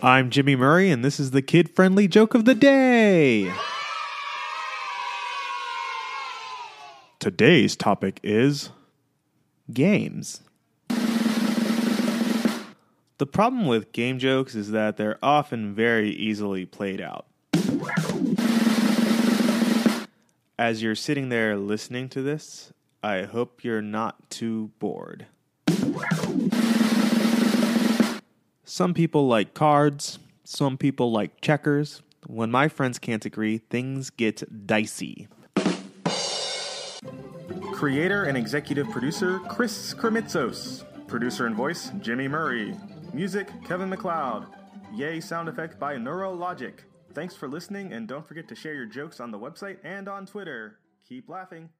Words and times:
I'm 0.00 0.30
Jimmy 0.30 0.54
Murray, 0.54 0.92
and 0.92 1.04
this 1.04 1.18
is 1.18 1.32
the 1.32 1.42
kid 1.42 1.68
friendly 1.68 2.06
joke 2.06 2.34
of 2.34 2.44
the 2.44 2.54
day. 2.54 3.52
Today's 7.18 7.74
topic 7.74 8.20
is 8.22 8.70
games. 9.72 10.42
The 13.18 13.26
problem 13.26 13.66
with 13.66 13.90
game 13.90 14.20
jokes 14.20 14.54
is 14.54 14.70
that 14.70 14.98
they're 14.98 15.18
often 15.20 15.74
very 15.74 16.10
easily 16.10 16.64
played 16.64 17.00
out. 17.00 17.26
As 20.56 20.80
you're 20.80 20.94
sitting 20.94 21.28
there 21.28 21.56
listening 21.56 22.08
to 22.10 22.22
this, 22.22 22.72
I 23.02 23.22
hope 23.22 23.64
you're 23.64 23.82
not 23.82 24.30
too 24.30 24.70
bored. 24.78 25.26
Some 28.70 28.92
people 28.92 29.26
like 29.26 29.54
cards, 29.54 30.18
some 30.44 30.76
people 30.76 31.10
like 31.10 31.40
checkers. 31.40 32.02
When 32.26 32.50
my 32.50 32.68
friends 32.68 32.98
can't 32.98 33.24
agree, 33.24 33.56
things 33.56 34.10
get 34.10 34.66
dicey. 34.66 35.26
Creator 37.72 38.24
and 38.24 38.36
executive 38.36 38.90
producer 38.90 39.38
Chris 39.48 39.94
Kremitzos. 39.94 40.84
Producer 41.06 41.46
and 41.46 41.56
voice 41.56 41.92
Jimmy 42.02 42.28
Murray. 42.28 42.76
Music 43.14 43.48
Kevin 43.66 43.88
MacLeod. 43.88 44.44
Yay 44.92 45.18
sound 45.20 45.48
effect 45.48 45.78
by 45.78 45.96
Neurologic. 45.96 46.80
Thanks 47.14 47.34
for 47.34 47.48
listening 47.48 47.94
and 47.94 48.06
don't 48.06 48.28
forget 48.28 48.48
to 48.48 48.54
share 48.54 48.74
your 48.74 48.84
jokes 48.84 49.18
on 49.18 49.30
the 49.30 49.38
website 49.38 49.78
and 49.82 50.10
on 50.10 50.26
Twitter. 50.26 50.78
Keep 51.08 51.30
laughing. 51.30 51.70